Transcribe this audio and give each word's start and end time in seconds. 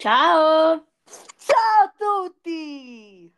Ciao! 0.00 0.86
Ciao 1.36 1.84
a 1.84 1.92
tutti! 1.94 3.30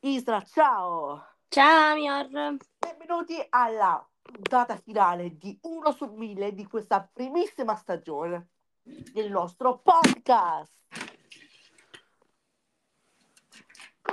Isra, 0.00 0.42
ciao! 0.42 1.26
Ciao 1.48 1.92
Amior! 1.92 2.28
Benvenuti 2.76 3.42
alla 3.48 4.06
puntata 4.20 4.76
finale 4.76 5.38
di 5.38 5.58
1 5.62 5.92
su 5.92 6.12
1000 6.12 6.52
di 6.52 6.66
questa 6.66 7.08
primissima 7.10 7.74
stagione 7.76 8.50
del 8.82 9.30
nostro 9.30 9.78
podcast. 9.78 11.05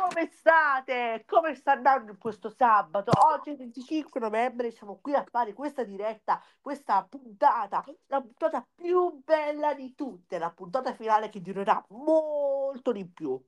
Come 0.03 0.29
state? 0.33 1.23
Come 1.25 1.55
sta 1.55 1.71
andando 1.71 2.17
questo 2.19 2.49
sabato? 2.49 3.11
Oggi 3.25 3.49
è 3.49 3.51
il 3.53 3.57
25 3.59 4.19
novembre, 4.19 4.69
siamo 4.69 4.99
qui 5.01 5.13
a 5.15 5.23
fare 5.23 5.53
questa 5.53 5.85
diretta, 5.85 6.43
questa 6.59 7.07
puntata, 7.09 7.81
la 8.07 8.19
puntata 8.19 8.67
più 8.75 9.21
bella 9.23 9.73
di 9.73 9.95
tutte, 9.95 10.39
la 10.39 10.51
puntata 10.51 10.93
finale 10.93 11.29
che 11.29 11.41
durerà 11.41 11.81
molto 11.89 12.91
di 12.91 13.07
più. 13.07 13.41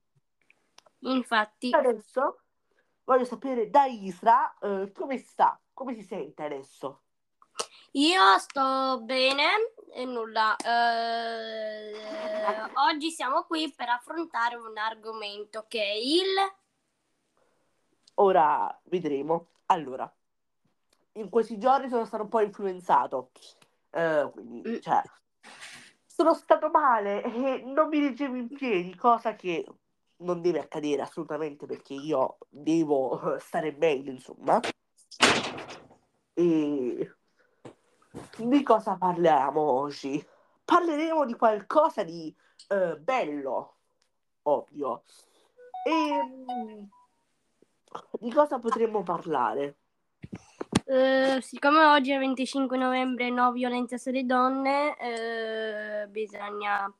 Infatti. 0.99 1.72
Adesso 1.73 2.40
voglio 3.04 3.26
sapere 3.26 3.70
da 3.70 3.84
Isra 3.84 4.58
eh, 4.60 4.94
come 4.94 5.18
sta, 5.18 5.60
come 5.74 5.94
si 5.94 6.04
sente 6.04 6.44
adesso? 6.44 7.02
Io 7.91 8.38
sto 8.40 9.02
bene 9.02 9.74
e 9.95 10.04
nulla. 10.04 10.58
Eh, 10.58 11.94
oggi 12.90 13.12
siamo 13.12 13.44
qui 13.44 13.73
per 13.73 13.88
affrontare 13.88 14.55
un 14.58 14.77
argomento 14.77 15.66
che 15.70 15.81
è 15.81 15.94
il... 15.94 16.35
Ora 18.16 18.77
vedremo. 18.84 19.48
Allora, 19.68 20.13
in 21.13 21.30
questi 21.30 21.58
giorni 21.58 21.88
sono 21.88 22.04
stato 22.04 22.23
un 22.23 22.30
po' 22.30 22.41
influenzato. 22.41 23.31
Eh, 23.91 24.30
quindi, 24.34 24.70
Mm. 24.70 24.80
cioè, 24.80 25.02
sono 26.05 26.34
stato 26.34 26.70
male 26.70 27.23
e 27.23 27.63
non 27.66 27.88
mi 27.88 27.99
reggevo 27.99 28.35
in 28.35 28.49
piedi, 28.49 28.96
cosa 28.96 29.35
che 29.35 29.66
non 30.18 30.41
deve 30.41 30.60
accadere 30.60 31.01
assolutamente 31.04 31.66
perché 31.66 31.93
io 31.93 32.38
devo 32.49 33.38
stare 33.40 33.73
bene, 33.73 34.12
insomma. 34.12 34.60
E 36.34 37.16
di 38.38 38.63
cosa 38.63 38.96
parliamo 38.96 39.62
oggi? 39.62 40.24
Parleremo 40.63 41.26
di 41.26 41.35
qualcosa 41.35 42.04
di 42.04 42.34
eh, 42.70 42.98
bello, 42.98 43.76
ovvio. 44.44 45.04
E 45.85 46.24
mm, 46.24 46.84
di 48.20 48.32
cosa 48.32 48.60
potremmo 48.60 49.04
parlare? 49.04 49.77
Eh, 50.85 51.40
siccome 51.41 51.84
oggi 51.85 52.12
è 52.12 52.20
25 52.20 52.77
novembre 52.77 53.30
no 53.30 53.52
violenza 53.52 53.98
sulle 53.98 54.26
donne, 54.26 54.98
eh, 54.98 56.07
bisogna 56.07 56.91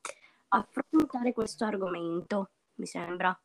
affrontare 0.50 1.34
questo 1.34 1.66
argomento, 1.66 2.50
mi 2.76 2.86
sembra. 2.86 3.38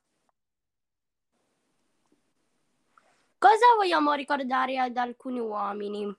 Cosa 3.38 3.74
vogliamo 3.76 4.12
ricordare 4.12 4.78
ad 4.78 4.96
alcuni 4.96 5.40
uomini? 5.40 6.14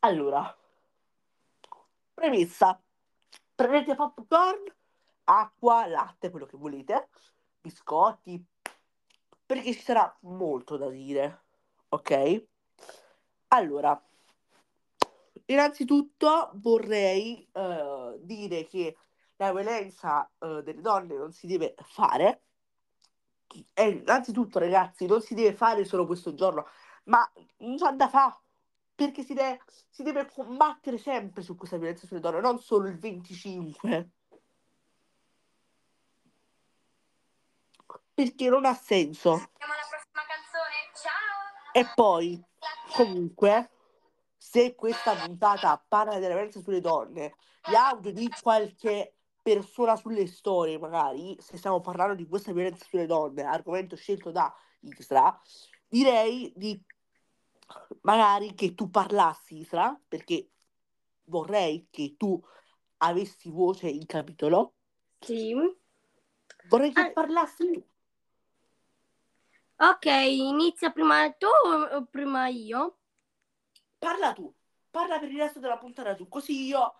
Allora, 0.00 0.56
premessa, 2.14 2.80
prendete 3.52 3.96
popcorn, 3.96 4.72
acqua, 5.24 5.88
latte, 5.88 6.30
quello 6.30 6.46
che 6.46 6.56
volete, 6.56 7.08
biscotti, 7.60 8.40
perché 9.44 9.72
ci 9.72 9.80
sarà 9.80 10.16
molto 10.20 10.76
da 10.76 10.88
dire, 10.88 11.42
ok? 11.88 12.44
Allora, 13.48 14.00
innanzitutto 15.46 16.50
vorrei 16.54 17.48
eh, 17.52 18.18
dire 18.20 18.66
che 18.66 18.96
la 19.34 19.52
violenza 19.52 20.30
eh, 20.38 20.62
delle 20.62 20.80
donne 20.80 21.16
non 21.16 21.32
si 21.32 21.48
deve 21.48 21.74
fare. 21.82 22.42
E 23.74 23.88
innanzitutto, 23.88 24.60
ragazzi, 24.60 25.06
non 25.06 25.20
si 25.20 25.34
deve 25.34 25.54
fare 25.54 25.84
solo 25.84 26.06
questo 26.06 26.34
giorno, 26.34 26.68
ma 27.04 27.28
non 27.58 27.76
c'è 27.76 27.90
da 27.94 28.08
fare 28.08 28.36
perché 28.98 29.22
si 29.22 29.32
deve, 29.32 29.60
si 29.88 30.02
deve 30.02 30.28
combattere 30.28 30.98
sempre 30.98 31.44
su 31.44 31.54
questa 31.54 31.76
violenza 31.76 32.04
sulle 32.04 32.18
donne, 32.18 32.40
non 32.40 32.58
solo 32.58 32.88
il 32.88 32.98
25. 32.98 34.10
Perché 38.12 38.48
non 38.48 38.64
ha 38.64 38.74
senso. 38.74 39.36
Siamo 39.36 39.72
alla 39.72 39.86
prossima 39.88 40.24
canzone, 40.26 40.74
ciao! 41.00 41.80
E 41.80 41.92
poi, 41.94 42.44
comunque, 42.90 43.70
se 44.36 44.74
questa 44.74 45.14
puntata 45.14 45.80
parla 45.86 46.18
della 46.18 46.34
violenza 46.34 46.60
sulle 46.60 46.80
donne, 46.80 47.36
gli 47.70 47.76
audio 47.76 48.12
di 48.12 48.28
qualche 48.42 49.14
persona 49.40 49.94
sulle 49.94 50.26
storie, 50.26 50.76
magari, 50.76 51.36
se 51.38 51.56
stiamo 51.56 51.80
parlando 51.80 52.16
di 52.16 52.26
questa 52.26 52.50
violenza 52.52 52.84
sulle 52.84 53.06
donne, 53.06 53.44
argomento 53.44 53.94
scelto 53.94 54.32
da 54.32 54.52
Isra, 54.80 55.40
direi 55.86 56.52
di 56.56 56.84
magari 58.02 58.54
che 58.54 58.74
tu 58.74 58.90
parlassi, 58.90 59.58
Isra, 59.58 59.98
perché 60.08 60.50
vorrei 61.24 61.88
che 61.90 62.14
tu 62.16 62.40
avessi 62.98 63.50
voce 63.50 63.88
in 63.88 64.06
capitolo. 64.06 64.74
Sì. 65.20 65.54
Vorrei 66.68 66.92
che 66.92 67.00
Ah. 67.00 67.12
parlassi. 67.12 67.84
Ok, 69.80 70.06
inizia 70.06 70.90
prima 70.90 71.30
tu 71.32 71.46
o 71.46 72.04
prima 72.06 72.48
io? 72.48 72.98
Parla 73.98 74.32
tu, 74.32 74.52
parla 74.90 75.18
per 75.18 75.30
il 75.30 75.38
resto 75.38 75.60
della 75.60 75.78
puntata 75.78 76.14
tu, 76.14 76.28
così 76.28 76.66
io 76.66 76.94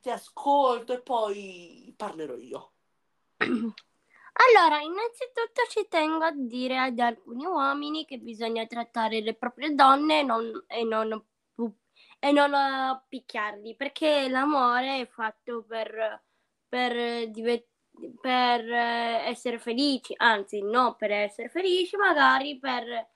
ti 0.00 0.10
ascolto 0.10 0.92
e 0.92 1.02
poi 1.02 1.94
parlerò 1.96 2.36
io. 2.36 2.72
Allora, 4.48 4.80
innanzitutto 4.80 5.62
ci 5.68 5.86
tengo 5.88 6.24
a 6.24 6.32
dire 6.34 6.78
ad 6.78 6.98
alcuni 6.98 7.44
uomini 7.44 8.04
che 8.06 8.18
bisogna 8.18 8.66
trattare 8.66 9.20
le 9.20 9.34
proprie 9.34 9.74
donne 9.74 10.20
e 10.20 10.22
non, 10.22 10.64
e 10.66 10.82
non, 10.84 11.22
e 12.18 12.32
non 12.32 12.54
eh, 12.54 13.02
picchiarli, 13.08 13.76
perché 13.76 14.28
l'amore 14.28 15.00
è 15.00 15.06
fatto 15.06 15.62
per, 15.64 16.22
per, 16.68 17.28
dive- 17.28 17.68
per 18.20 18.60
eh, 18.70 19.28
essere 19.28 19.58
felici, 19.58 20.14
anzi, 20.16 20.62
no 20.62 20.94
per 20.96 21.10
essere 21.12 21.48
felici, 21.50 21.96
magari 21.96 22.58
per, 22.58 23.08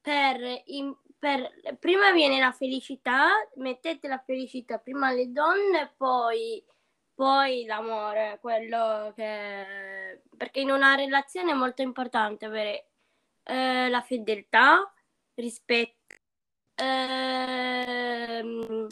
per, 0.00 0.62
in- 0.66 0.96
per- 1.18 1.76
prima 1.78 2.10
viene 2.12 2.38
la 2.40 2.52
felicità, 2.52 3.28
mettete 3.56 4.08
la 4.08 4.22
felicità 4.24 4.78
prima 4.78 5.08
alle 5.08 5.30
donne, 5.30 5.92
poi 5.96 6.62
poi 7.14 7.64
l'amore, 7.66 8.38
quello 8.40 9.12
che... 9.14 10.22
Perché 10.36 10.60
in 10.60 10.70
una 10.70 10.94
relazione 10.94 11.52
è 11.52 11.54
molto 11.54 11.82
importante 11.82 12.44
avere 12.46 12.88
eh, 13.44 13.88
la 13.88 14.00
fedeltà, 14.02 14.92
rispetto, 15.34 16.16
ehm, 16.74 18.86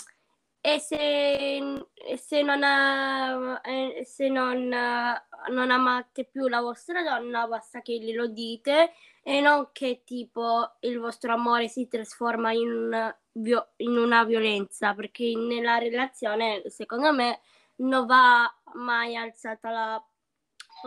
e 0.61 0.79
se, 0.79 1.87
se 2.17 2.43
non, 2.43 2.63
ha- 2.63 3.61
eh, 3.65 4.05
se 4.05 4.29
non, 4.29 4.73
eh, 4.73 5.23
non 5.51 5.71
amate 5.71 6.25
più 6.25 6.47
la 6.49 6.61
vostra 6.61 7.03
donna, 7.03 7.47
basta 7.49 7.81
che 7.83 7.99
glielo 7.99 8.29
dite 8.29 8.93
e 9.23 9.41
non 9.41 9.71
che 9.73 10.03
tipo 10.05 10.77
il 10.81 10.99
vostro 10.99 11.33
amore 11.33 11.69
si 11.69 11.89
trasforma 11.89 12.53
in, 12.53 13.15
vio- 13.33 13.73
in 13.79 13.97
una 13.97 14.25
violenza, 14.25 14.95
perché 14.95 15.33
nella 15.37 15.79
relazione, 15.79 16.63
secondo 16.71 17.13
me, 17.13 17.41
non 17.77 18.07
va 18.07 18.53
mai 18.75 19.17
alzata 19.17 19.71
la, 19.71 20.07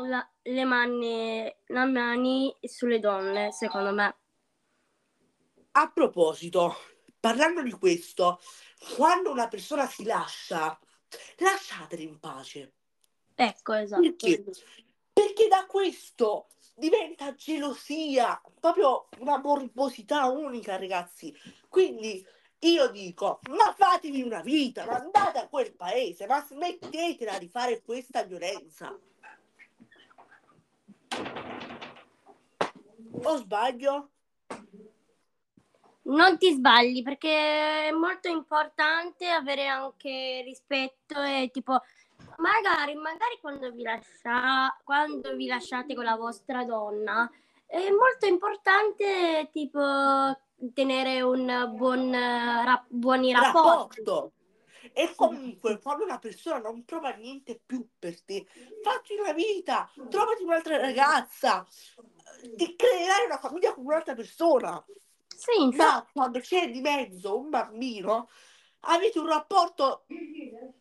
la- 0.07 0.29
le 0.41 0.63
mani, 0.65 1.55
le 1.65 1.85
mani 1.85 2.55
sulle 2.61 2.99
donne, 2.99 3.51
secondo 3.51 3.93
me. 3.93 4.17
A 5.71 5.91
proposito, 5.91 6.75
parlando 7.19 7.61
di 7.61 7.71
questo, 7.71 8.39
quando 8.95 9.31
una 9.31 9.47
persona 9.47 9.87
si 9.87 10.03
lascia, 10.05 10.79
lasciatela 11.37 12.01
in 12.01 12.19
pace. 12.19 12.73
Ecco, 13.35 13.73
esatto. 13.73 14.01
Perché? 14.01 14.43
Perché 15.11 15.47
da 15.47 15.65
questo 15.65 16.47
diventa 16.75 17.35
gelosia, 17.35 18.41
proprio 18.59 19.07
una 19.19 19.37
morbosità 19.37 20.25
unica, 20.25 20.77
ragazzi. 20.77 21.33
Quindi 21.67 22.25
io 22.69 22.89
dico, 22.89 23.39
ma 23.49 23.73
fatevi 23.73 24.21
una 24.21 24.41
vita, 24.41 24.85
ma 24.85 24.95
andate 24.95 25.39
a 25.39 25.47
quel 25.47 25.73
paese, 25.73 26.25
ma 26.25 26.41
smettetela 26.41 27.37
di 27.37 27.47
fare 27.47 27.81
questa 27.81 28.23
violenza. 28.23 28.97
O 33.23 33.37
sbaglio? 33.37 34.09
Non 36.03 36.37
ti 36.37 36.51
sbagli 36.51 37.01
perché 37.01 37.87
è 37.87 37.91
molto 37.91 38.27
importante 38.27 39.27
avere 39.29 39.67
anche 39.67 40.41
rispetto 40.43 41.21
e 41.21 41.49
tipo 41.51 41.81
magari, 42.37 42.93
magari 42.95 43.39
quando 43.41 43.71
vi 43.71 43.81
lascia, 43.81 44.75
quando 44.83 45.35
vi 45.35 45.47
lasciate 45.47 45.95
con 45.95 46.03
la 46.03 46.15
vostra 46.15 46.63
donna 46.63 47.29
è 47.65 47.89
molto 47.89 48.27
importante 48.27 49.49
tipo 49.51 49.81
tenere 50.73 51.21
un 51.21 51.73
buon, 51.75 52.13
eh, 52.13 52.63
ra- 52.63 52.85
buoni 52.87 53.31
rapporti. 53.31 54.01
Rapporto. 54.03 54.31
E 54.93 55.13
comunque, 55.15 55.79
quando 55.79 56.03
una 56.03 56.19
persona 56.19 56.59
non 56.59 56.85
trova 56.85 57.09
niente 57.11 57.59
più 57.65 57.85
per 57.97 58.21
te, 58.21 58.45
fatti 58.81 59.15
una 59.19 59.33
vita, 59.33 59.89
trovati 60.07 60.43
un'altra 60.43 60.77
ragazza, 60.77 61.65
ti 62.55 62.75
creerai 62.75 63.25
una 63.25 63.37
famiglia 63.37 63.73
con 63.73 63.85
un'altra 63.85 64.13
persona. 64.13 64.83
Sì, 65.27 65.61
infatti. 65.61 65.83
Ma 65.83 66.07
quando 66.13 66.39
c'è 66.39 66.71
di 66.71 66.81
mezzo 66.81 67.37
un 67.37 67.49
bambino, 67.49 68.29
avete 68.81 69.19
un 69.19 69.27
rapporto 69.27 70.05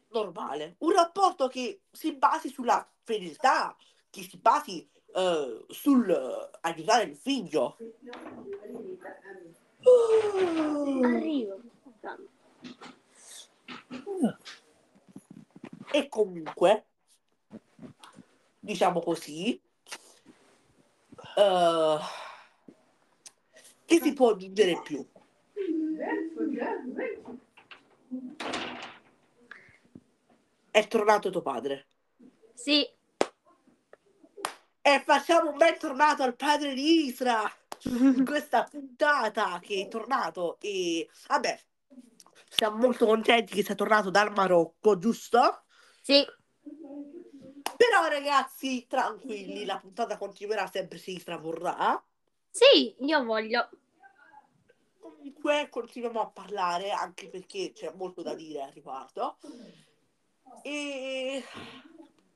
normale, 0.09 0.77
un 0.79 0.93
rapporto 0.93 1.49
che 1.49 1.83
si 1.91 2.13
basi 2.15 2.49
sulla 2.49 2.87
fedeltà, 3.03 3.75
che 4.11 4.23
si 4.23 4.37
basi 4.37 4.89
uh, 5.15 5.65
sul 5.73 6.09
uh, 6.09 6.57
aiutare 6.61 7.05
il 7.05 7.17
figlio. 7.17 7.79
Arrivo. 11.05 11.61
E 15.93 16.09
comunque, 16.09 16.87
diciamo 18.59 19.01
così, 19.01 19.61
uh, 21.37 21.99
che 23.85 24.01
si 24.01 24.13
può 24.13 24.31
aggiungere 24.31 24.81
più? 24.83 25.07
È 30.71 30.89
tornato 30.89 31.31
tuo 31.31 31.43
padre. 31.43 31.87
Sì. 32.55 32.85
E 34.87 35.03
facciamo 35.05 35.51
un 35.51 35.57
bel 35.57 35.77
tornato 35.77 36.23
al 36.23 36.35
padre 36.35 36.75
di 36.75 37.07
Isra 37.07 37.51
in 37.85 38.25
questa 38.25 38.65
puntata 38.65 39.59
che 39.61 39.83
è 39.83 39.89
tornato 39.89 40.59
e 40.61 41.09
vabbè 41.29 41.61
siamo 42.55 42.77
molto 42.77 43.07
contenti 43.07 43.55
che 43.55 43.65
sia 43.65 43.75
tornato 43.75 44.11
dal 44.11 44.33
Marocco, 44.33 44.97
giusto? 44.99 45.65
Sì. 46.01 46.25
Però 47.77 48.07
ragazzi, 48.09 48.87
tranquilli, 48.87 49.65
la 49.65 49.79
puntata 49.79 50.17
continuerà 50.17 50.71
sempre 50.71 50.99
se 50.99 51.11
Isra 51.11 51.37
vorrà. 51.37 52.01
Sì, 52.51 52.95
io 53.01 53.25
voglio. 53.25 53.69
Comunque 55.01 55.69
continuiamo 55.69 56.21
a 56.21 56.31
parlare 56.31 56.91
anche 56.93 57.29
perché 57.29 57.73
c'è 57.73 57.93
molto 57.97 58.23
da 58.23 58.35
dire 58.35 58.63
al 58.63 58.71
riguardo. 58.71 59.39
E 60.63 61.43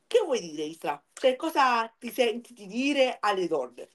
che 0.08 0.20
vuoi 0.24 0.40
dire, 0.40 0.64
Isra? 0.64 1.00
Cioè, 1.12 1.36
cosa 1.36 1.86
ti 1.96 2.10
senti 2.10 2.52
di 2.52 2.66
dire 2.66 3.18
alle 3.20 3.46
donne? 3.46 3.88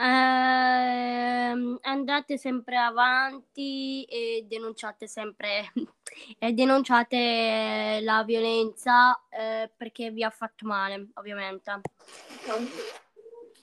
Ehm, 0.00 1.76
andate 1.82 2.38
sempre 2.38 2.76
avanti 2.76 4.04
e 4.04 4.44
denunciate 4.46 5.08
sempre 5.08 5.72
e 6.38 6.52
denunciate 6.52 7.98
la 8.02 8.22
violenza 8.22 9.20
eh, 9.28 9.68
perché 9.76 10.10
vi 10.10 10.22
ha 10.22 10.30
fatto 10.30 10.66
male, 10.66 11.08
ovviamente. 11.14 11.80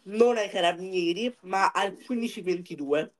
Non 0.04 0.36
ai 0.36 0.50
carabinieri, 0.50 1.34
ma 1.42 1.72
al 1.72 1.96
1522. 2.06 3.14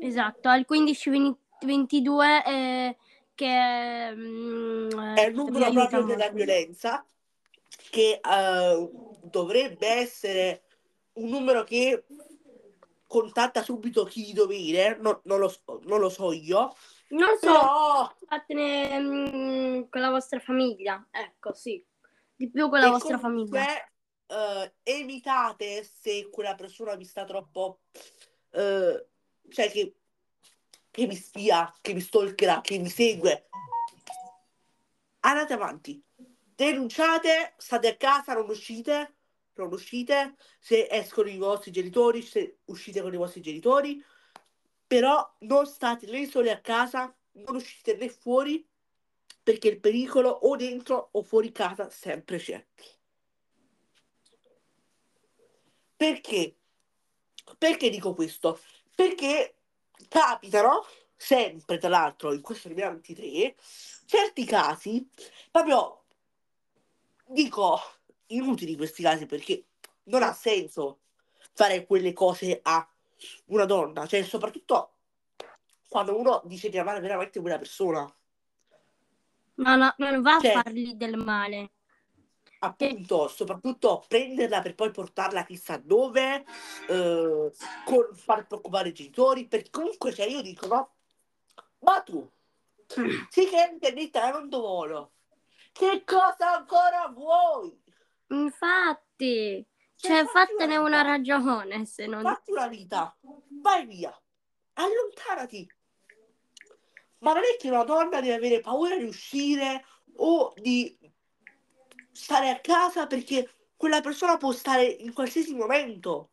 Esatto, 0.00 0.48
al 0.50 0.66
1522 0.68 2.44
eh, 2.44 2.96
che 3.34 4.12
mm, 4.14 4.90
È 5.14 5.22
il 5.22 5.34
numero 5.34 5.70
proprio 5.70 6.02
della 6.04 6.28
violenza 6.28 7.04
che 7.90 8.20
eh, 8.22 8.90
dovrebbe 9.22 9.86
essere 9.86 10.62
un 11.18 11.28
numero 11.28 11.64
che 11.64 12.04
contatta 13.06 13.62
subito 13.62 14.04
chi 14.04 14.24
di 14.24 14.32
dovere, 14.32 14.96
non, 15.00 15.18
non 15.24 15.38
lo, 15.38 15.48
so- 15.48 15.80
non 15.84 15.98
lo 15.98 16.08
so 16.10 16.32
io, 16.32 16.74
Non 17.08 17.36
so, 17.38 17.46
però 17.46 18.14
fatene 18.26 18.98
mm, 19.00 19.82
con 19.88 20.00
la 20.00 20.10
vostra 20.10 20.38
famiglia, 20.40 21.06
ecco, 21.10 21.54
sì, 21.54 21.82
di 22.36 22.50
più 22.50 22.68
con 22.68 22.80
la 22.80 22.86
e 22.86 22.90
vostra 22.90 23.18
famiglia. 23.18 23.64
comunque 23.64 23.92
eh, 24.26 24.74
evitate 24.82 25.82
se 25.84 26.28
quella 26.30 26.54
persona 26.54 26.94
vi 26.96 27.04
sta 27.04 27.24
troppo, 27.24 27.80
eh, 28.50 29.06
cioè 29.48 29.70
che, 29.70 29.94
che 30.90 31.06
vi 31.06 31.16
spia, 31.16 31.72
che 31.80 31.94
vi 31.94 32.00
stalkerà, 32.00 32.60
che 32.60 32.78
vi 32.78 32.90
segue, 32.90 33.48
andate 35.20 35.52
avanti, 35.54 36.02
denunciate, 36.54 37.54
state 37.56 37.88
a 37.88 37.96
casa, 37.96 38.34
non 38.34 38.48
uscite, 38.50 39.17
non 39.62 39.72
uscite, 39.72 40.36
se 40.58 40.88
escono 40.90 41.28
i 41.28 41.36
vostri 41.36 41.70
genitori, 41.70 42.22
se 42.22 42.58
uscite 42.66 43.00
con 43.00 43.12
i 43.12 43.16
vostri 43.16 43.40
genitori, 43.40 44.02
però 44.86 45.36
non 45.40 45.66
state 45.66 46.06
né 46.06 46.26
soli 46.26 46.50
a 46.50 46.60
casa, 46.60 47.14
non 47.32 47.56
uscite 47.56 47.96
né 47.96 48.08
fuori, 48.08 48.66
perché 49.42 49.68
il 49.68 49.80
pericolo 49.80 50.30
o 50.30 50.56
dentro 50.56 51.08
o 51.12 51.22
fuori 51.22 51.52
casa 51.52 51.90
sempre 51.90 52.38
c'è. 52.38 52.64
Perché? 55.96 56.56
Perché 57.56 57.90
dico 57.90 58.14
questo? 58.14 58.60
Perché 58.94 59.56
capitano 60.08 60.84
sempre, 61.16 61.78
tra 61.78 61.88
l'altro, 61.88 62.32
in 62.32 62.40
questo 62.40 62.68
2023, 62.68 63.56
certi 64.06 64.44
casi, 64.44 65.08
proprio 65.50 66.04
dico 67.26 67.80
inutili 68.28 68.76
questi 68.76 69.02
casi 69.02 69.26
perché 69.26 69.64
non 70.04 70.22
ha 70.22 70.32
senso 70.32 71.00
fare 71.52 71.84
quelle 71.86 72.12
cose 72.12 72.60
a 72.62 72.88
una 73.46 73.64
donna, 73.64 74.06
cioè 74.06 74.22
soprattutto 74.22 74.92
quando 75.88 76.16
uno 76.18 76.42
dice 76.44 76.68
di 76.68 76.78
amare 76.78 77.00
veramente 77.00 77.40
quella 77.40 77.58
persona. 77.58 78.00
No, 79.54 79.76
no, 79.76 79.94
non 79.98 80.22
va 80.22 80.36
a 80.36 80.40
Cioè- 80.40 80.52
fargli 80.52 80.94
del 80.94 81.16
male. 81.16 81.70
appunto, 82.60 83.28
soprattutto 83.28 84.04
prenderla 84.08 84.60
per 84.60 84.74
poi 84.74 84.90
portarla 84.90 85.44
chissà 85.44 85.76
dove, 85.76 86.44
eh, 86.88 87.52
con 87.84 88.14
far 88.14 88.46
preoccupare 88.46 88.88
i 88.88 88.92
genitori, 88.92 89.46
perché 89.46 89.70
comunque, 89.70 90.12
cioè, 90.12 90.26
io 90.26 90.42
dico, 90.42 90.66
no, 90.66 90.94
ma 91.80 92.00
tu, 92.02 92.28
sì 93.30 93.46
che 93.46 93.64
è 93.64 93.70
interdetta, 93.72 94.30
non 94.32 94.48
vuole, 94.48 95.08
che 95.72 96.02
cosa 96.04 96.56
ancora 96.56 97.08
vuoi? 97.14 97.80
Infatti, 98.28 99.66
Cioè, 99.96 100.10
cioè 100.10 100.26
fattene 100.26 100.76
una 100.76 101.02
ragione, 101.02 101.84
se 101.86 102.06
non... 102.06 102.22
Fatti 102.22 102.52
una 102.52 102.68
vita, 102.68 103.16
vai 103.62 103.86
via, 103.86 104.16
allontanati. 104.74 105.70
Ma 107.18 107.32
non 107.32 107.42
è 107.42 107.56
che 107.58 107.68
una 107.68 107.84
donna 107.84 108.20
deve 108.20 108.34
avere 108.34 108.60
paura 108.60 108.96
di 108.96 109.04
uscire 109.04 109.84
o 110.16 110.52
di 110.56 110.96
stare 112.12 112.50
a 112.50 112.60
casa 112.60 113.06
perché 113.06 113.70
quella 113.76 114.00
persona 114.00 114.36
può 114.36 114.52
stare 114.52 114.84
in 114.84 115.12
qualsiasi 115.12 115.54
momento, 115.54 116.32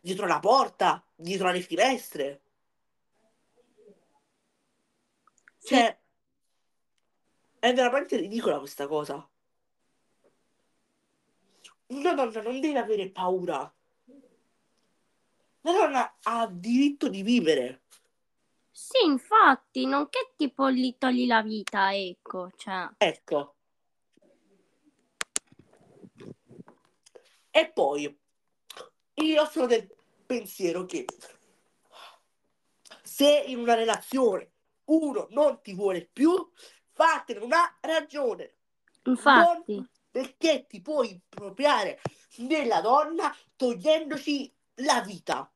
dietro 0.00 0.26
la 0.26 0.38
porta, 0.38 1.04
dietro 1.14 1.50
le 1.50 1.60
finestre. 1.60 2.42
Cioè, 5.58 6.00
è 7.58 7.72
veramente 7.72 8.16
ridicola 8.16 8.58
questa 8.58 8.86
cosa. 8.86 9.26
Una 11.92 12.14
donna 12.14 12.40
non 12.40 12.58
deve 12.60 12.78
avere 12.78 13.10
paura. 13.10 13.74
La 15.60 15.72
donna 15.72 16.16
ha 16.22 16.46
diritto 16.50 17.08
di 17.08 17.22
vivere. 17.22 17.82
Sì, 18.70 19.04
infatti, 19.04 19.84
non 19.84 20.08
che 20.08 20.32
tipo 20.36 20.70
gli 20.70 20.96
togli 20.96 21.26
la 21.26 21.42
vita, 21.42 21.94
ecco, 21.94 22.50
cioè... 22.56 22.88
Ecco. 22.96 23.54
E 27.50 27.70
poi 27.70 28.18
io 29.14 29.44
sono 29.44 29.66
del 29.66 29.94
pensiero 30.24 30.86
che 30.86 31.04
se 33.02 33.44
in 33.46 33.58
una 33.58 33.74
relazione 33.74 34.50
uno 34.84 35.26
non 35.30 35.60
ti 35.60 35.74
vuole 35.74 36.08
più, 36.10 36.50
fatene 36.92 37.40
una 37.40 37.76
ragione. 37.82 38.54
Infatti, 39.04 39.86
Perché 40.12 40.66
ti 40.68 40.82
puoi 40.82 41.20
appropriare 41.30 42.00
della 42.36 42.80
donna 42.80 43.34
togliendoci 43.56 44.54
la 44.76 45.00
vita. 45.00 45.50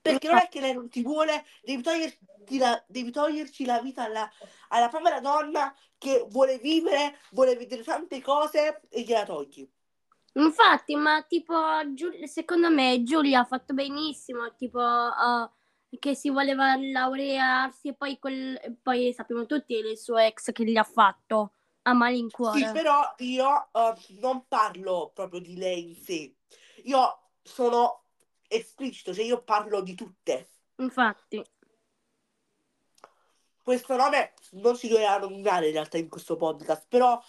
Perché 0.00 0.28
non 0.28 0.38
è 0.38 0.48
che 0.48 0.60
lei 0.60 0.72
non 0.72 0.88
ti 0.88 1.02
vuole, 1.02 1.44
devi 1.62 1.82
toglierti 1.82 2.56
la, 2.56 2.82
devi 2.86 3.10
toglierci 3.10 3.64
la 3.66 3.80
vita 3.80 4.04
alla, 4.04 4.30
alla 4.68 4.88
povera 4.88 5.20
donna 5.20 5.74
che 5.98 6.24
vuole 6.30 6.58
vivere, 6.58 7.18
vuole 7.32 7.56
vedere 7.56 7.82
tante 7.82 8.22
cose 8.22 8.80
e 8.88 9.02
gliela 9.02 9.24
togli. 9.24 9.68
infatti, 10.34 10.94
ma 10.94 11.22
tipo, 11.24 11.54
secondo 12.24 12.70
me 12.70 13.02
Giulia 13.02 13.40
ha 13.40 13.44
fatto 13.44 13.74
benissimo, 13.74 14.54
tipo, 14.54 14.80
uh, 14.80 15.50
che 15.98 16.14
si 16.14 16.30
voleva 16.30 16.76
laurearsi 16.76 17.88
e 17.88 17.94
poi, 17.94 18.18
quel, 18.18 18.78
poi 18.82 19.12
sappiamo 19.12 19.44
tutti 19.44 19.74
il 19.74 19.98
suo 19.98 20.16
ex 20.16 20.52
che 20.52 20.64
gli 20.64 20.76
ha 20.76 20.84
fatto 20.84 21.54
a 21.82 21.92
malincuore. 21.92 22.58
Sì, 22.58 22.72
però 22.72 23.14
io 23.18 23.68
eh, 23.72 23.94
non 24.20 24.46
parlo 24.46 25.10
proprio 25.14 25.40
di 25.40 25.56
lei 25.56 25.88
in 25.88 25.96
sé. 25.96 26.34
Io 26.84 27.30
sono 27.42 28.04
esplicito, 28.48 29.14
cioè 29.14 29.24
io 29.24 29.42
parlo 29.42 29.80
di 29.80 29.94
tutte. 29.94 30.48
Infatti, 30.76 31.44
questo 33.62 33.96
nome 33.96 34.34
non 34.52 34.76
si 34.76 34.88
doveva 34.88 35.18
nominare 35.18 35.66
in 35.66 35.72
realtà 35.72 35.98
in 35.98 36.08
questo 36.08 36.36
podcast, 36.36 36.86
però 36.88 37.22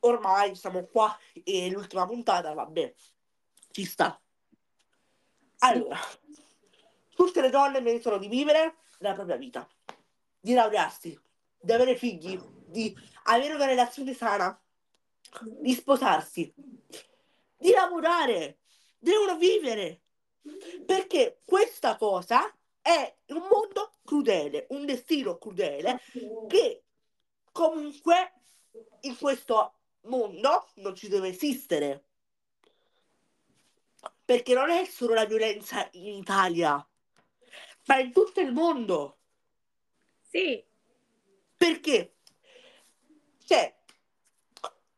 ormai 0.00 0.54
siamo 0.54 0.84
qua 0.84 1.16
e 1.44 1.70
l'ultima 1.70 2.06
puntata, 2.06 2.52
vabbè, 2.54 2.94
ci 3.70 3.84
sta. 3.84 4.18
Allora, 5.60 5.98
tutte 7.14 7.40
le 7.40 7.50
donne 7.50 7.80
meritano 7.80 8.16
di 8.16 8.28
vivere 8.28 8.76
la 8.98 9.12
propria 9.12 9.36
vita, 9.36 9.68
di 10.40 10.54
laurearsi, 10.54 11.18
di 11.60 11.72
avere 11.72 11.96
figli, 11.96 12.40
di 12.68 12.96
avere 13.24 13.54
una 13.54 13.66
relazione 13.66 14.14
sana, 14.14 14.58
di 15.42 15.72
sposarsi, 15.74 16.52
di 17.56 17.70
lavorare, 17.70 18.58
devono 18.98 19.36
vivere. 19.36 20.02
Perché 20.86 21.40
questa 21.44 21.96
cosa 21.96 22.50
è 22.80 23.16
un 23.26 23.46
mondo 23.50 23.92
crudele, 24.04 24.66
un 24.70 24.86
destino 24.86 25.36
crudele 25.36 26.00
che 26.46 26.84
comunque 27.52 28.32
in 29.02 29.16
questo 29.18 29.74
mondo 30.02 30.68
non 30.76 30.94
ci 30.94 31.08
deve 31.08 31.28
esistere. 31.28 32.04
Perché 34.24 34.54
non 34.54 34.70
è 34.70 34.84
solo 34.84 35.14
la 35.14 35.24
violenza 35.24 35.88
in 35.92 36.16
Italia, 36.16 36.86
ma 37.86 37.98
in 37.98 38.12
tutto 38.12 38.40
il 38.40 38.52
mondo. 38.52 39.18
Sì. 40.22 40.62
Perché? 41.56 42.17
Cioè, 43.48 43.74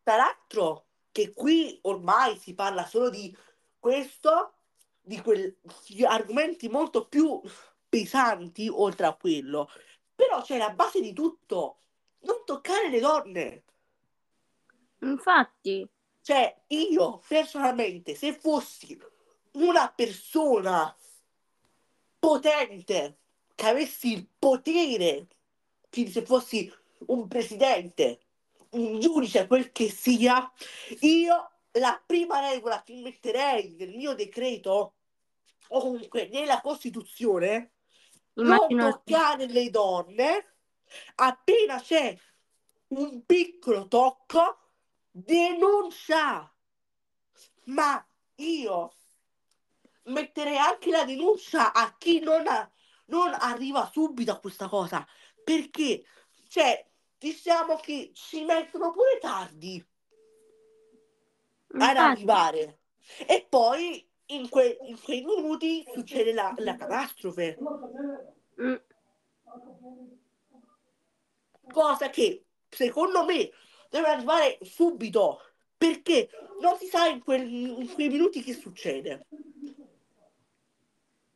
tra 0.02 0.16
l'altro, 0.16 0.87
che 1.12 1.33
qui 1.33 1.78
ormai 1.83 2.37
si 2.37 2.52
parla 2.52 2.85
solo 2.85 3.09
di 3.09 3.33
questo, 3.78 4.54
di 5.00 5.21
quegli 5.21 6.02
argomenti 6.04 6.69
molto 6.69 7.07
più 7.07 7.40
pesanti 7.88 8.69
oltre 8.69 9.07
a 9.07 9.14
quello. 9.14 9.71
Però 10.16 10.42
c'è 10.42 10.59
la 10.59 10.71
base 10.71 11.00
di 11.00 11.12
tutto, 11.12 11.78
non 12.23 12.42
toccare 12.45 12.90
le 12.90 12.99
donne. 12.99 13.62
Infatti. 15.02 15.88
Cioè, 16.21 16.62
io 16.66 17.23
personalmente, 17.28 18.16
se 18.16 18.33
fossi 18.33 19.00
una 19.52 19.92
persona 19.95 20.92
potente, 22.19 23.19
che 23.54 23.66
avessi 23.69 24.12
il 24.12 24.26
potere, 24.37 25.28
quindi 25.88 26.11
se 26.11 26.25
fossi 26.25 26.73
un 27.07 27.28
presidente, 27.28 28.19
giudice, 28.71 29.47
quel 29.47 29.73
che 29.73 29.91
sia, 29.91 30.50
io 31.00 31.50
la 31.73 32.03
prima 32.05 32.41
regola 32.41 32.83
che 32.83 32.95
metterei 32.95 33.75
nel 33.79 33.95
mio 33.95 34.15
decreto 34.15 34.95
o 35.69 35.81
comunque 35.81 36.29
nella 36.29 36.61
Costituzione 36.61 37.75
non 38.35 38.69
toccare 38.69 39.47
le 39.47 39.71
donne. 39.71 40.55
Appena 41.17 41.81
c'è 41.81 42.17
un 42.89 43.25
piccolo 43.25 43.87
tocco 43.87 44.59
denuncia. 45.11 46.53
Ma 47.65 48.05
io 48.37 48.95
metterei 50.05 50.57
anche 50.57 50.91
la 50.91 51.05
denuncia 51.05 51.73
a 51.73 51.95
chi 51.97 52.21
non, 52.21 52.47
ha- 52.47 52.69
non 53.07 53.33
arriva 53.33 53.89
subito 53.93 54.33
a 54.33 54.41
questa 54.41 54.69
cosa 54.69 55.07
perché 55.45 56.05
cioè 56.49 56.89
diciamo 57.21 57.77
che 57.77 58.12
ci 58.15 58.45
mettono 58.45 58.93
pure 58.93 59.19
tardi 59.21 59.87
ad 61.73 61.97
arrivare 61.97 62.79
e 63.27 63.47
poi 63.47 64.09
in, 64.27 64.49
que- 64.49 64.79
in 64.81 64.99
quei 65.03 65.23
minuti 65.23 65.85
succede 65.93 66.33
la, 66.33 66.53
la 66.57 66.77
catastrofe 66.77 67.59
Mm. 68.61 68.75
cosa 71.73 72.11
che 72.11 72.45
secondo 72.69 73.25
me 73.25 73.50
deve 73.89 74.09
arrivare 74.09 74.59
subito 74.62 75.41
perché 75.79 76.29
non 76.61 76.77
si 76.77 76.87
sa 76.87 77.07
in, 77.07 77.23
quel- 77.23 77.49
in 77.50 77.91
quei 77.95 78.09
minuti 78.09 78.43
che 78.43 78.53
succede 78.53 79.27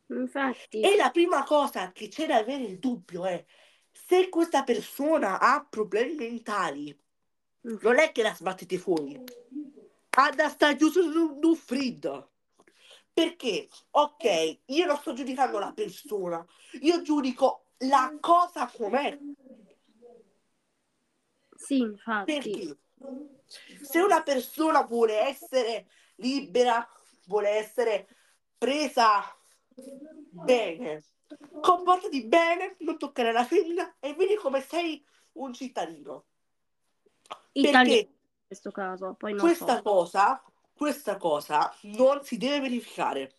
Infatti. 0.07 0.81
e 0.81 0.95
la 0.95 1.09
prima 1.09 1.43
cosa 1.43 1.91
che 1.91 2.09
c'è 2.09 2.27
da 2.27 2.37
avere 2.37 2.63
il 2.63 2.77
dubbio 2.77 3.25
è 3.25 3.43
se 3.95 4.29
questa 4.29 4.63
persona 4.63 5.39
ha 5.39 5.65
problemi 5.67 6.15
mentali 6.15 6.99
non 7.61 7.97
è 7.97 8.11
che 8.11 8.21
la 8.21 8.33
sbattete 8.33 8.77
fuori 8.77 9.23
ha 10.17 10.29
da 10.31 10.49
stare 10.49 10.75
chiuso 10.75 11.01
in 11.01 11.39
un 11.41 11.55
freddo 11.55 12.31
perché 13.13 13.69
ok 13.91 14.59
io 14.65 14.85
non 14.85 14.97
sto 14.97 15.13
giudicando 15.13 15.59
la 15.59 15.71
persona 15.73 16.45
io 16.81 17.01
giudico 17.01 17.67
la 17.79 18.15
cosa 18.19 18.69
com'è 18.71 19.17
Sì, 21.55 21.79
infatti. 21.79 22.33
Perché? 22.33 22.77
Se 23.81 23.99
una 23.99 24.21
persona 24.23 24.83
vuole 24.83 25.19
essere 25.21 25.87
libera, 26.15 26.87
vuole 27.25 27.49
essere 27.49 28.07
presa 28.57 29.23
bene, 30.29 31.03
comportati 31.61 32.23
bene, 32.25 32.75
non 32.79 32.97
toccare 32.97 33.31
la 33.31 33.43
femmina 33.43 33.95
e 33.99 34.13
vedi 34.13 34.35
come 34.35 34.61
sei 34.61 35.03
un 35.33 35.53
cittadino. 35.53 36.25
Italiano 37.53 37.85
Perché 37.85 37.99
in 37.99 38.47
questo 38.47 38.71
caso, 38.71 39.15
poi 39.17 39.31
non 39.31 39.41
questa 39.41 39.77
so. 39.77 39.81
cosa, 39.81 40.43
questa 40.73 41.17
cosa 41.17 41.73
non 41.83 42.23
si 42.23 42.37
deve 42.37 42.61
verificare. 42.61 43.33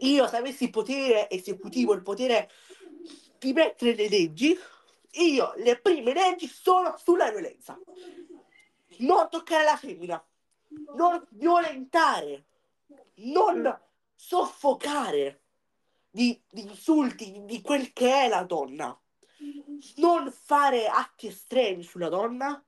Io 0.00 0.28
se 0.28 0.36
avessi 0.36 0.64
il 0.64 0.70
potere 0.70 1.28
esecutivo, 1.28 1.92
il 1.92 2.02
potere 2.02 2.50
di 3.38 3.52
mettere 3.52 3.94
le 3.94 4.08
leggi, 4.08 4.56
io 5.12 5.52
le 5.56 5.80
prime 5.80 6.12
leggi 6.12 6.46
sono 6.46 6.96
sulla 6.96 7.30
violenza. 7.30 7.78
Non 8.98 9.28
toccare 9.28 9.64
la 9.64 9.76
femmina, 9.76 10.24
non 10.94 11.26
violentare, 11.30 12.44
non 13.14 13.80
soffocare 14.14 15.41
di, 16.14 16.38
di 16.50 16.60
insulti, 16.60 17.42
di, 17.46 17.62
quel 17.62 17.92
che 17.94 18.24
è 18.24 18.28
la 18.28 18.42
donna, 18.42 18.96
non 19.96 20.30
fare 20.30 20.86
atti 20.86 21.28
estremi 21.28 21.82
sulla 21.82 22.10
donna, 22.10 22.62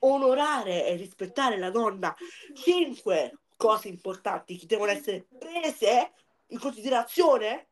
onorare 0.00 0.86
e 0.86 0.96
rispettare 0.96 1.56
la 1.56 1.70
donna. 1.70 2.14
Cinque 2.54 3.38
cose 3.56 3.88
importanti 3.88 4.58
che 4.58 4.66
devono 4.66 4.90
essere 4.90 5.26
prese 5.38 6.12
in 6.48 6.58
considerazione. 6.58 7.70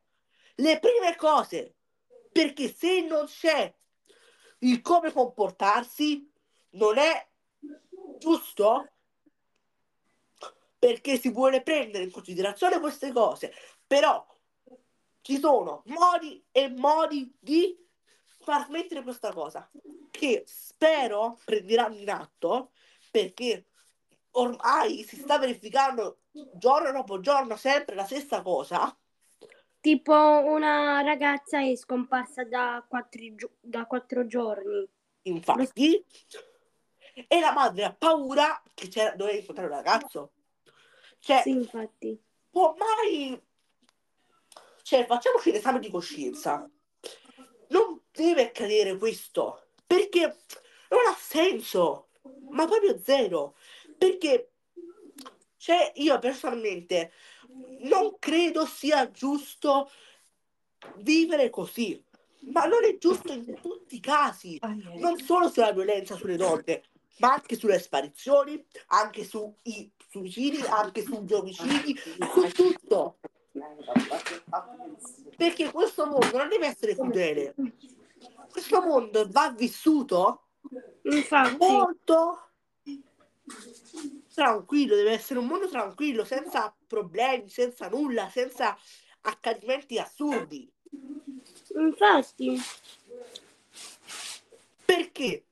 Le 0.56 0.78
prime 0.78 1.14
cose, 1.16 1.76
perché 2.32 2.72
se 2.72 3.02
non 3.02 3.26
c'è 3.26 3.72
il 4.60 4.80
come 4.80 5.12
comportarsi, 5.12 6.26
non 6.70 6.96
è 6.96 7.28
giusto 8.18 8.90
perché 10.78 11.18
si 11.18 11.30
vuole 11.30 11.62
prendere 11.62 12.04
in 12.04 12.10
considerazione 12.10 12.78
queste 12.78 13.10
cose, 13.10 13.52
però 13.86 14.26
ci 15.20 15.38
sono 15.38 15.82
modi 15.86 16.44
e 16.52 16.68
modi 16.68 17.34
di 17.38 17.76
far 18.40 18.66
smettere 18.66 19.02
questa 19.02 19.32
cosa 19.32 19.68
che 20.10 20.44
spero 20.46 21.38
prenderanno 21.44 21.96
in 21.96 22.10
atto 22.10 22.72
perché 23.10 23.66
ormai 24.32 25.02
si 25.04 25.16
sta 25.16 25.38
verificando 25.38 26.20
giorno 26.54 26.92
dopo 26.92 27.20
giorno 27.20 27.56
sempre 27.56 27.94
la 27.94 28.04
stessa 28.04 28.42
cosa 28.42 28.96
Tipo 29.80 30.12
una 30.14 31.00
ragazza 31.02 31.60
è 31.60 31.76
scomparsa 31.76 32.42
da 32.44 32.84
quattro, 32.88 33.20
gio- 33.36 33.56
da 33.60 33.86
quattro 33.86 34.26
giorni. 34.26 34.88
infatti 35.22 36.04
e 37.28 37.40
la 37.40 37.52
madre 37.52 37.84
ha 37.84 37.94
paura 37.94 38.60
che 38.74 38.88
c'era, 38.88 39.14
doveva 39.14 39.38
incontrare 39.38 39.68
un 39.68 39.74
ragazzo 39.74 40.32
cioè 41.20 41.42
Sì, 41.42 41.50
infatti. 41.50 42.20
può 42.50 42.74
mai 42.76 43.40
cioè 44.86 45.04
facciamoci 45.04 45.50
l'esame 45.50 45.80
di 45.80 45.90
coscienza. 45.90 46.70
Non 47.70 48.02
deve 48.12 48.46
accadere 48.46 48.96
questo 48.96 49.70
perché 49.84 50.20
non 50.90 51.00
ha 51.08 51.16
senso 51.18 52.10
ma 52.50 52.66
proprio 52.66 52.96
zero. 53.02 53.56
Perché 53.98 54.52
cioè 55.56 55.90
io 55.96 56.16
personalmente 56.20 57.10
non 57.80 58.16
credo 58.20 58.64
sia 58.64 59.10
giusto 59.10 59.90
vivere 60.98 61.50
così 61.50 62.00
ma 62.52 62.66
non 62.66 62.84
è 62.84 62.96
giusto 62.96 63.32
in 63.32 63.58
tutti 63.60 63.96
i 63.96 64.00
casi. 64.00 64.56
Non 64.60 65.18
solo 65.18 65.48
sulla 65.48 65.72
violenza 65.72 66.14
sulle 66.14 66.36
donne 66.36 66.84
ma 67.16 67.32
anche 67.32 67.56
sulle 67.56 67.80
sparizioni 67.80 68.64
anche 68.88 69.24
sui 69.24 69.90
suicidi 70.08 70.60
anche 70.60 71.02
sugli 71.02 71.32
omicidi 71.32 71.98
su 72.32 72.48
tutto 72.52 73.18
perché 75.36 75.70
questo 75.70 76.06
mondo 76.06 76.36
non 76.36 76.48
deve 76.48 76.66
essere 76.66 76.94
crudele 76.94 77.54
questo 78.50 78.80
mondo 78.80 79.26
va 79.30 79.50
vissuto 79.50 80.48
Infatti. 81.02 81.56
molto 81.58 82.48
tranquillo, 84.32 84.96
deve 84.96 85.12
essere 85.12 85.38
un 85.38 85.46
mondo 85.46 85.68
tranquillo, 85.68 86.24
senza 86.24 86.74
problemi, 86.86 87.48
senza 87.48 87.88
nulla, 87.88 88.28
senza 88.28 88.76
accadimenti 89.22 89.98
assurdi. 89.98 90.70
Infatti. 91.74 92.58
Perché? 94.84 95.45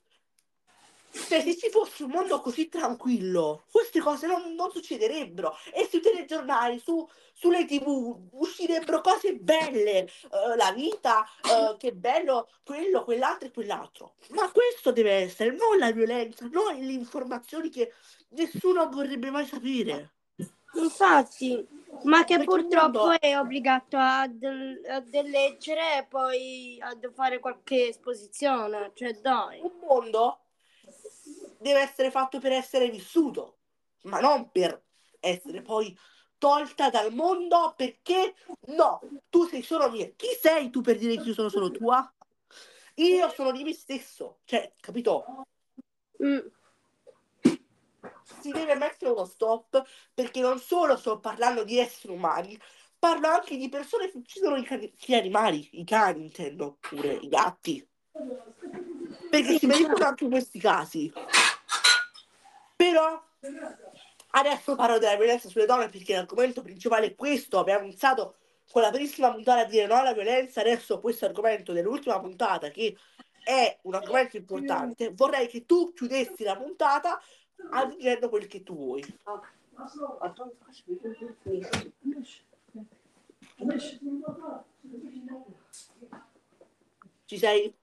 Cioè, 1.15 1.41
se 1.41 1.57
ci 1.57 1.71
fosse 1.71 2.03
un 2.05 2.11
mondo 2.11 2.41
così 2.41 2.69
tranquillo, 2.69 3.65
queste 3.71 4.01
cose 4.01 4.27
non, 4.27 4.55
non 4.55 4.71
succederebbero. 4.71 5.57
E 5.73 5.87
sui 5.89 6.01
telegiornali, 6.01 6.81
su, 6.81 7.09
sulle 7.33 7.65
tv, 7.65 8.31
uscirebbero 8.33 9.01
cose 9.01 9.35
belle. 9.37 10.09
Uh, 10.25 10.57
la 10.57 10.73
vita, 10.73 11.25
uh, 11.43 11.77
che 11.77 11.93
bello, 11.93 12.49
quello, 12.65 13.05
quell'altro 13.05 13.49
e 13.49 13.53
quell'altro. 13.53 14.15
Ma 14.31 14.51
questo 14.51 14.91
deve 14.91 15.13
essere, 15.13 15.51
non 15.51 15.79
la 15.79 15.93
violenza, 15.93 16.49
non 16.51 16.75
le 16.75 16.93
informazioni 16.93 17.71
che 17.71 17.93
nessuno 18.31 18.89
vorrebbe 18.89 19.31
mai 19.31 19.47
sapere. 19.47 20.11
Infatti, 20.75 21.65
ma 22.03 22.25
che 22.25 22.37
Perché 22.39 22.51
purtroppo 22.51 22.99
mondo... 22.99 23.21
è 23.21 23.39
obbligato 23.39 23.97
a, 23.97 24.27
leggere 24.27 25.99
e 25.99 26.07
poi 26.09 26.79
a 26.81 26.99
fare 27.13 27.39
qualche 27.39 27.89
esposizione. 27.89 28.91
Cioè, 28.95 29.13
dai. 29.21 29.61
Un 29.61 29.71
mondo 29.87 30.41
deve 31.65 31.81
essere 31.81 32.11
fatto 32.11 32.39
per 32.39 32.53
essere 32.53 32.91
vissuto, 32.91 33.57
ma 34.03 34.21
non 34.21 34.51
per 34.51 34.83
essere 35.19 35.63
poi 35.63 35.99
tolta 36.37 36.91
dal 36.91 37.11
mondo 37.15 37.73
perché 37.75 38.35
no, 38.67 39.01
tu 39.31 39.47
sei 39.47 39.63
solo 39.63 39.91
mia. 39.91 40.11
Chi 40.15 40.27
sei 40.39 40.69
tu 40.69 40.83
per 40.83 40.99
dire 40.99 41.17
che 41.17 41.29
io 41.29 41.33
sono 41.33 41.49
solo 41.49 41.71
tua? 41.71 42.13
Io 42.97 43.31
sono 43.31 43.51
di 43.51 43.65
me 43.65 43.73
stesso, 43.73 44.41
cioè, 44.45 44.75
capito? 44.79 45.25
Mm. 46.23 46.47
Si 48.41 48.51
deve 48.51 48.75
mettere 48.75 49.11
uno 49.11 49.25
stop 49.25 49.83
perché 50.13 50.41
non 50.41 50.59
solo 50.59 50.99
sto 50.99 51.19
parlando 51.19 51.65
di 51.65 51.79
esseri 51.79 52.13
umani, 52.13 52.61
parlo 52.99 53.29
anche 53.29 53.57
di 53.57 53.71
persone 53.71 54.11
che 54.11 54.19
uccidono 54.19 54.57
i 54.57 54.65
cani, 54.65 54.93
gli 54.99 55.15
animali, 55.15 55.81
i 55.81 55.85
cani 55.85 56.25
intendo, 56.25 56.77
pure 56.79 57.15
i 57.15 57.29
gatti. 57.29 57.89
Perché 59.31 59.59
si 59.59 59.67
verificano 59.67 60.05
anche 60.05 60.29
questi 60.29 60.61
casi. 60.61 61.13
Però 62.95 63.21
adesso 64.31 64.77
parlo 64.77 64.99
della 64.99 65.17
violenza 65.17 65.49
sulle 65.49 65.67
donne 65.67 65.89
perché 65.89 66.15
l'argomento 66.15 66.63
principale 66.63 67.07
è 67.07 67.15
questo. 67.17 67.59
Abbiamo 67.59 67.85
iniziato 67.85 68.37
con 68.71 68.83
la 68.83 68.91
primissima 68.91 69.33
puntata 69.33 69.63
a 69.63 69.65
dire 69.65 69.87
no 69.89 69.97
alla 69.97 70.13
violenza, 70.13 70.61
adesso 70.61 71.01
questo 71.01 71.25
argomento 71.25 71.73
dell'ultima 71.73 72.21
puntata 72.21 72.69
che 72.69 72.97
è 73.43 73.77
un 73.83 73.95
argomento 73.95 74.37
importante. 74.37 75.13
Vorrei 75.13 75.49
che 75.49 75.67
tu 75.67 75.93
chiudessi 75.93 76.45
la 76.45 76.57
puntata 76.57 77.21
aggiungendo 77.71 78.29
quel 78.29 78.47
che 78.47 78.63
tu 78.63 78.77
vuoi. 78.77 79.03
Ci 87.25 87.39
sei? 87.39 87.75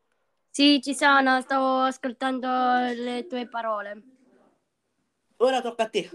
Sì, 0.50 0.82
ci 0.82 0.96
sono, 0.96 1.42
stavo 1.42 1.80
ascoltando 1.80 2.48
le 2.94 3.26
tue 3.28 3.48
parole. 3.50 4.11
Ora 5.42 5.60
tocca 5.60 5.84
a 5.84 5.90
te. 5.90 6.08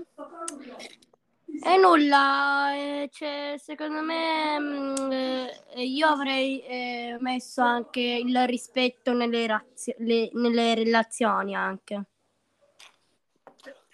E 1.64 1.76
nulla, 1.78 2.74
eh, 2.76 3.08
cioè, 3.10 3.56
secondo 3.58 4.00
me 4.00 4.56
mh, 4.58 5.00
mm, 5.00 5.10
eh, 5.10 5.84
io 5.84 6.06
avrei 6.06 6.60
eh, 6.60 7.16
messo 7.18 7.60
anche 7.60 8.00
il 8.00 8.46
rispetto 8.46 9.12
nelle, 9.12 9.48
razio- 9.48 9.96
le, 9.98 10.30
nelle 10.34 10.74
relazioni 10.74 11.56
anche. 11.56 12.04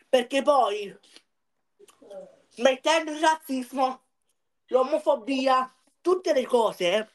Perché 0.06 0.42
poi, 0.42 0.94
mettendo 2.56 3.12
il 3.12 3.20
razzismo, 3.20 4.02
l'omofobia, 4.66 5.74
tutte 6.02 6.34
le 6.34 6.44
cose, 6.44 7.10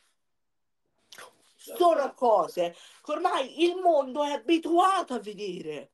sono 1.56 2.14
cose 2.16 2.76
che 3.04 3.12
ormai 3.12 3.64
il 3.64 3.76
mondo 3.76 4.24
è 4.24 4.32
abituato 4.32 5.14
a 5.14 5.20
vedere. 5.20 5.92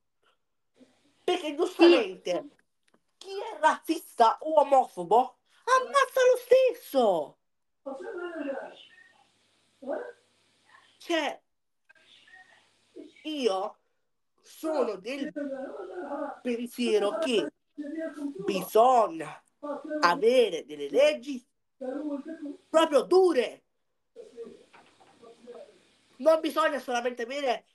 Perché 1.33 1.55
giustamente 1.55 2.49
chi 3.17 3.31
è 3.31 3.59
razzista 3.59 4.37
o 4.41 4.59
omofobo 4.59 5.37
ammazza 5.63 6.21
lo 6.29 6.37
stesso. 6.37 7.37
Cioè, 10.99 11.41
io 13.23 13.77
sono 14.43 14.95
del 14.97 15.33
pensiero 16.43 17.17
che 17.17 17.51
bisogna 18.45 19.43
avere 20.01 20.65
delle 20.65 20.89
leggi 20.89 21.43
proprio 22.69 23.01
dure. 23.01 23.63
Non 26.17 26.39
bisogna 26.39 26.77
solamente 26.77 27.23
avere 27.23 27.65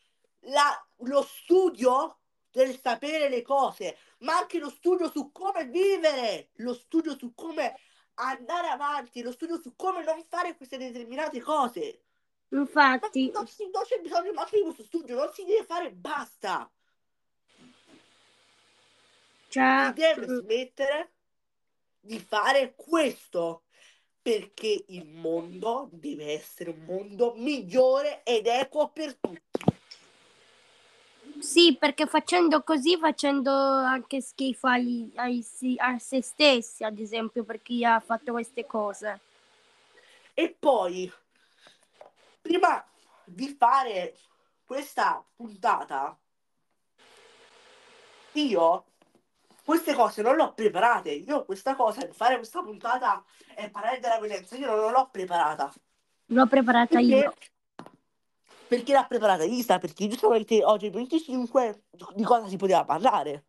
la, 0.43 0.87
lo 0.99 1.23
studio 1.23 2.19
del 2.51 2.79
sapere 2.81 3.29
le 3.29 3.43
cose, 3.43 3.97
ma 4.19 4.37
anche 4.39 4.59
lo 4.59 4.71
studio 4.71 5.11
su 5.11 5.31
come 5.33 5.67
vivere, 5.67 6.51
lo 6.57 6.75
studio 6.75 7.17
su 7.17 7.35
come 7.35 7.79
andare 8.15 8.69
avanti, 8.69 9.23
lo 9.23 9.33
studio 9.33 9.61
su 9.61 9.75
come 9.77 10.03
non 10.03 10.25
fare 10.29 10.57
queste 10.57 10.79
determinate 10.79 11.41
cose. 11.41 12.03
Infatti. 12.51 13.31
Non, 13.31 13.45
non, 13.45 13.71
non 13.73 13.83
c'è 13.85 14.01
bisogno 14.01 14.33
neanche 14.33 14.57
di 14.57 14.63
questo 14.63 14.85
studio, 14.85 15.17
non 15.17 15.33
si 15.33 15.45
deve 15.45 15.65
fare, 15.65 15.93
basta. 15.93 16.71
Cioè... 19.49 19.87
Si 19.87 19.93
deve 19.93 20.27
smettere 20.27 21.13
di 22.01 22.19
fare 22.19 22.75
questo 22.75 23.65
perché 24.21 24.85
il 24.89 25.07
mondo 25.07 25.89
deve 25.93 26.33
essere 26.33 26.71
un 26.71 26.85
mondo 26.85 27.35
migliore 27.37 28.23
ed 28.25 28.47
equo 28.47 28.91
per 28.91 29.17
tutti. 29.17 29.77
Sì, 31.41 31.77
perché 31.79 32.07
facendo 32.07 32.63
così, 32.63 32.97
facendo 32.99 33.53
anche 33.53 34.21
schifo 34.21 34.67
ai, 34.67 35.11
ai, 35.17 35.45
a 35.79 35.99
se 35.99 36.23
stessi, 36.23 36.85
ad 36.85 36.99
esempio, 36.99 37.45
per 37.45 37.63
chi 37.63 37.85
ha 37.85 38.01
fatto 38.01 38.33
queste 38.33 38.67
cose. 38.67 39.21
E 40.35 40.57
poi, 40.59 41.11
prima 42.41 42.85
di 43.25 43.55
fare 43.59 44.17
questa 44.65 45.25
puntata, 45.37 46.17
io 48.33 48.85
queste 49.65 49.95
cose 49.95 50.23
non 50.23 50.37
le 50.37 50.43
ho 50.43 50.55
preparate. 50.55 51.11
Io 51.11 51.45
questa 51.45 51.75
cosa, 51.75 52.05
di 52.05 52.13
fare 52.13 52.37
questa 52.37 52.63
puntata 52.63 53.23
e 53.55 53.69
parlare 53.69 54.01
della 54.01 54.19
violenza, 54.19 54.57
io 54.57 54.75
non 54.75 54.93
l'ho 54.93 55.09
preparata. 55.11 55.73
L'ho 56.27 56.47
preparata 56.47 56.99
perché, 56.99 57.15
io. 57.15 57.35
Perché 58.69 58.93
l'ha 58.93 59.05
preparata 59.05 59.45
Isa? 59.45 59.79
Perché 59.79 60.07
giustamente 60.09 60.63
oggi 60.63 60.87
è 60.87 60.91
25 60.91 61.85
di 62.15 62.23
cosa 62.23 62.47
si 62.49 62.57
poteva 62.57 62.85
parlare. 62.85 63.45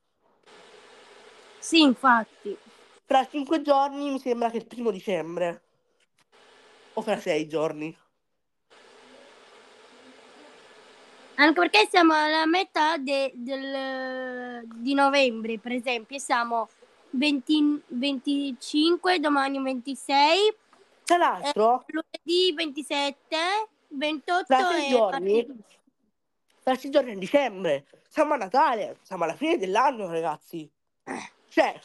Sì, 1.60 1.82
infatti. 1.82 2.58
Fra 3.06 3.28
cinque 3.28 3.62
giorni 3.62 4.12
mi 4.12 4.20
sembra 4.20 4.50
che 4.50 4.58
il 4.58 4.66
primo 4.66 4.92
dicembre. 4.92 5.64
O 6.94 7.02
fra 7.02 7.20
sei 7.20 7.48
giorni. 7.48 7.96
Anche 11.36 11.54
perché 11.54 11.88
siamo 11.90 12.14
alla 12.14 12.46
metà 12.46 12.98
de, 12.98 13.32
del, 13.34 14.66
di 14.66 14.94
novembre, 14.94 15.58
per 15.60 15.74
esempio, 15.74 16.18
siamo 16.18 16.70
20, 17.12 17.84
25, 17.88 19.20
domani 19.20 19.62
26. 19.62 20.56
Tra 21.04 21.18
l'altro, 21.18 21.82
eh, 21.82 21.94
lunedì 21.94 22.54
27, 22.54 23.38
28 23.90 24.46
tra 24.46 24.78
e 24.78 24.90
giorni, 24.90 25.48
tra 26.64 26.76
sei 26.76 26.90
giorni 26.90 27.14
in 27.14 27.20
dicembre. 27.20 27.86
Siamo 28.08 28.34
a 28.34 28.38
Natale, 28.38 28.98
siamo 29.04 29.24
alla 29.24 29.36
fine 29.36 29.58
dell'anno, 29.58 30.10
ragazzi. 30.10 30.70
Cioè, 31.50 31.80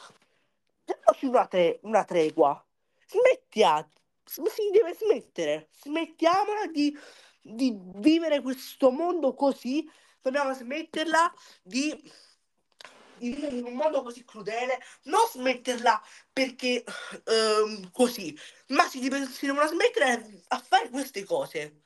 diamoci 0.83 1.25
una, 1.25 1.47
tre, 1.47 1.79
una 1.83 2.03
tregua. 2.03 2.63
Smettiate, 3.07 4.01
si 4.23 4.69
deve 4.71 4.93
smettere. 4.93 5.67
Smettiamola 5.71 6.67
di 6.67 6.97
di 7.45 7.77
vivere 7.97 8.41
questo 8.41 8.89
mondo 8.89 9.35
così, 9.35 9.87
dobbiamo 10.19 10.51
smetterla 10.53 11.31
di, 11.61 12.11
in 13.19 13.63
un 13.63 13.73
mondo 13.73 14.01
così 14.01 14.25
crudele, 14.25 14.79
non 15.03 15.27
smetterla 15.31 16.01
perché 16.33 16.83
um, 17.25 17.91
così, 17.91 18.35
ma 18.69 18.87
si, 18.87 18.99
deve, 18.99 19.27
si 19.27 19.45
devono 19.45 19.67
smettere 19.67 20.41
a 20.47 20.57
fare 20.57 20.89
queste 20.89 21.23
cose. 21.23 21.83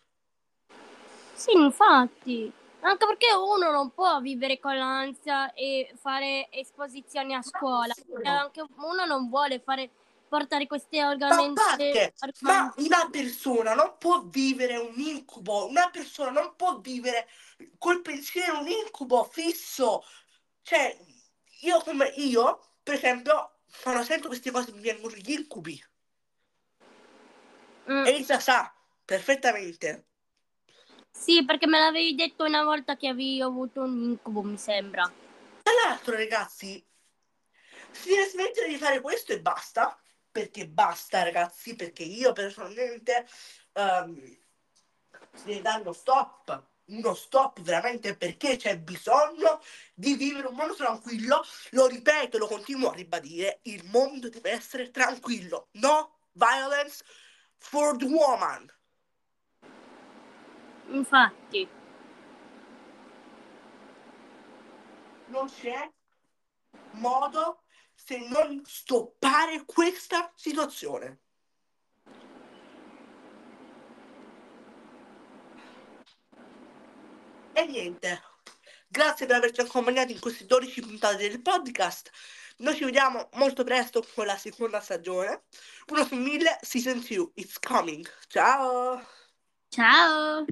Sì, 1.39 1.53
infatti. 1.53 2.51
Anche 2.81 3.05
perché 3.05 3.33
uno 3.33 3.71
non 3.71 3.91
può 3.93 4.19
vivere 4.19 4.59
con 4.59 4.77
l'ansia 4.77 5.53
e 5.53 5.93
fare 5.97 6.51
esposizioni 6.51 7.33
a 7.33 7.41
scuola. 7.41 7.93
Anche 8.23 8.65
uno 8.75 9.05
non 9.05 9.29
vuole 9.29 9.59
fare 9.59 9.89
portare 10.27 10.67
questi 10.67 10.99
argomenti. 10.99 11.61
Ma, 12.39 12.61
ma 12.63 12.73
una 12.77 13.07
persona 13.09 13.73
non 13.73 13.95
può 13.97 14.21
vivere 14.25 14.75
un 14.75 14.99
incubo, 14.99 15.65
una 15.67 15.89
persona 15.89 16.29
non 16.29 16.55
può 16.57 16.77
vivere 16.79 17.27
col 17.77 18.01
pensiero 18.01 18.59
un 18.59 18.67
incubo 18.67 19.23
fisso. 19.23 20.03
Cioè, 20.61 20.97
io 21.61 21.79
come 21.81 22.07
io, 22.17 22.59
per 22.83 22.95
esempio, 22.95 23.59
quando 23.81 24.03
sento 24.03 24.27
queste 24.27 24.51
cose 24.51 24.73
mi 24.73 24.81
vengono 24.81 25.15
gli 25.15 25.31
incubi. 25.31 25.81
Mm. 27.89 28.05
Elisa 28.05 28.39
sa, 28.39 28.73
perfettamente. 29.05 30.08
Sì, 31.11 31.43
perché 31.45 31.67
me 31.67 31.79
l'avevi 31.79 32.15
detto 32.15 32.45
una 32.45 32.63
volta 32.63 32.95
che 32.95 33.07
avevi 33.07 33.41
avuto 33.41 33.81
un 33.81 34.01
incubo, 34.03 34.41
mi 34.41 34.57
sembra. 34.57 35.11
Tra 35.63 35.73
l'altro, 35.85 36.15
ragazzi, 36.15 36.83
si 37.91 38.09
deve 38.09 38.25
smettere 38.25 38.67
di 38.67 38.77
fare 38.77 39.01
questo 39.01 39.33
e 39.33 39.41
basta. 39.41 39.99
Perché 40.31 40.67
basta, 40.67 41.23
ragazzi, 41.23 41.75
perché 41.75 42.03
io 42.03 42.33
personalmente 42.33 43.27
um, 43.73 44.15
si 45.33 45.45
deve 45.45 45.61
dare 45.61 45.81
uno 45.81 45.91
stop. 45.91 46.67
Uno 46.85 47.13
stop 47.15 47.61
veramente 47.61 48.15
perché 48.15 48.55
c'è 48.55 48.77
bisogno 48.77 49.59
di 49.93 50.13
vivere 50.13 50.47
un 50.47 50.55
mondo 50.55 50.75
tranquillo. 50.75 51.43
Lo 51.71 51.87
ripeto, 51.87 52.37
lo 52.37 52.47
continuo 52.47 52.91
a 52.91 52.95
ribadire: 52.95 53.59
il 53.63 53.83
mondo 53.85 54.29
deve 54.29 54.51
essere 54.51 54.91
tranquillo. 54.91 55.69
No 55.73 56.19
violence 56.33 57.03
for 57.57 57.97
the 57.97 58.05
woman. 58.05 58.71
Infatti. 60.89 61.67
Non 65.27 65.47
c'è 65.47 65.91
modo 66.91 67.63
se 67.93 68.17
non 68.27 68.61
stoppare 68.65 69.63
questa 69.65 70.31
situazione. 70.35 71.19
E 77.53 77.65
niente, 77.65 78.21
grazie 78.87 79.25
per 79.25 79.35
averci 79.35 79.59
accompagnato 79.59 80.11
in 80.13 80.19
queste 80.19 80.45
12 80.45 80.81
puntate 80.81 81.29
del 81.29 81.41
podcast. 81.41 82.09
Noi 82.57 82.75
ci 82.75 82.85
vediamo 82.85 83.29
molto 83.33 83.63
presto 83.63 84.05
con 84.15 84.25
la 84.25 84.37
seconda 84.37 84.79
stagione. 84.79 85.43
Uno 85.87 86.05
su 86.05 86.15
mille, 86.15 86.57
season 86.61 86.99
2, 87.05 87.31
it's 87.35 87.59
coming. 87.59 88.09
Ciao! 88.27 89.05
Ciao! 89.69 90.45